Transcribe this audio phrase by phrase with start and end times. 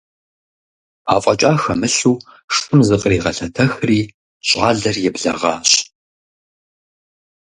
[1.13, 2.15] АфӀэкӀа хэмылъу
[2.55, 3.99] шым зыкъригъэлъэтэхри,
[4.47, 5.69] щӀалэр еблэгъащ.